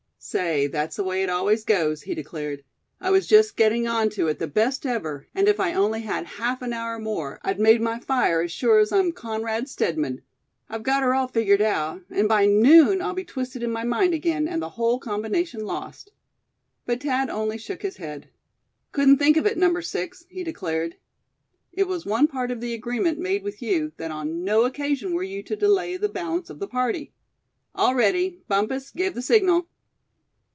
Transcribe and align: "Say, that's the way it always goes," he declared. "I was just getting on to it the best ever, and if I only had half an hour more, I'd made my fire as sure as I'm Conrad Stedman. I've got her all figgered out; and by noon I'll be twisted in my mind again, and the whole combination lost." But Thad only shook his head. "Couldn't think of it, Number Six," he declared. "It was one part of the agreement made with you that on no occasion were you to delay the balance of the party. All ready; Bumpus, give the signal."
"Say, 0.23 0.67
that's 0.67 0.97
the 0.97 1.03
way 1.03 1.23
it 1.23 1.31
always 1.31 1.65
goes," 1.65 2.03
he 2.03 2.13
declared. 2.13 2.63
"I 3.01 3.09
was 3.09 3.25
just 3.25 3.57
getting 3.57 3.87
on 3.87 4.09
to 4.11 4.27
it 4.27 4.37
the 4.37 4.45
best 4.47 4.85
ever, 4.85 5.25
and 5.33 5.47
if 5.47 5.59
I 5.59 5.73
only 5.73 6.01
had 6.01 6.27
half 6.37 6.61
an 6.61 6.73
hour 6.73 6.99
more, 6.99 7.39
I'd 7.41 7.59
made 7.59 7.81
my 7.81 7.99
fire 7.99 8.43
as 8.43 8.51
sure 8.51 8.77
as 8.77 8.91
I'm 8.91 9.13
Conrad 9.13 9.67
Stedman. 9.67 10.21
I've 10.69 10.83
got 10.83 11.01
her 11.01 11.15
all 11.15 11.27
figgered 11.27 11.59
out; 11.59 12.03
and 12.11 12.29
by 12.29 12.45
noon 12.45 13.01
I'll 13.01 13.15
be 13.15 13.23
twisted 13.23 13.63
in 13.63 13.71
my 13.71 13.83
mind 13.83 14.13
again, 14.13 14.47
and 14.47 14.61
the 14.61 14.69
whole 14.69 14.99
combination 14.99 15.65
lost." 15.65 16.11
But 16.85 17.01
Thad 17.01 17.29
only 17.31 17.57
shook 17.57 17.81
his 17.81 17.97
head. 17.97 18.29
"Couldn't 18.91 19.17
think 19.17 19.37
of 19.37 19.47
it, 19.47 19.57
Number 19.57 19.81
Six," 19.81 20.25
he 20.29 20.43
declared. 20.43 20.97
"It 21.73 21.87
was 21.87 22.05
one 22.05 22.27
part 22.27 22.51
of 22.51 22.61
the 22.61 22.75
agreement 22.75 23.17
made 23.17 23.41
with 23.43 23.59
you 23.59 23.91
that 23.97 24.11
on 24.11 24.43
no 24.43 24.65
occasion 24.65 25.13
were 25.15 25.23
you 25.23 25.41
to 25.41 25.55
delay 25.55 25.97
the 25.97 26.07
balance 26.07 26.51
of 26.51 26.59
the 26.59 26.67
party. 26.67 27.11
All 27.73 27.95
ready; 27.95 28.43
Bumpus, 28.47 28.91
give 28.91 29.15
the 29.15 29.23
signal." 29.23 29.67